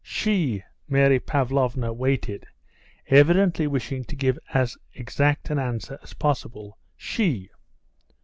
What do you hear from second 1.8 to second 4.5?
waited, evidently wishing to give